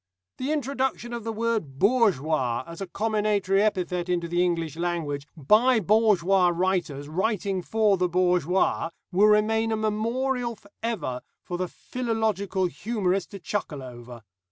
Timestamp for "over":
13.83-14.23